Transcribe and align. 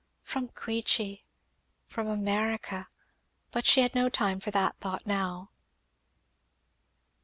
From 0.23 0.47
Queechy! 0.47 1.25
From 1.85 2.07
America! 2.07 2.87
But 3.51 3.67
she 3.67 3.81
had 3.81 3.93
no 3.93 4.09
time 4.09 4.39
for 4.39 4.49
that 4.49 4.79
thought 4.79 5.05
now. 5.05 5.51